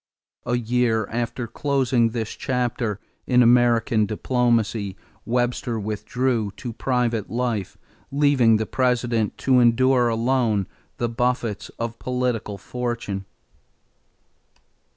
A 0.47 0.55
year 0.57 1.05
after 1.11 1.45
closing 1.45 2.09
this 2.09 2.31
chapter 2.31 2.99
in 3.27 3.43
American 3.43 4.07
diplomacy, 4.07 4.97
Webster 5.25 5.79
withdrew 5.79 6.53
to 6.57 6.73
private 6.73 7.29
life, 7.29 7.77
leaving 8.11 8.57
the 8.57 8.65
President 8.65 9.37
to 9.37 9.59
endure 9.59 10.07
alone 10.09 10.65
the 10.97 11.07
buffets 11.07 11.69
of 11.77 11.99
political 11.99 12.57
fortune. 12.57 13.25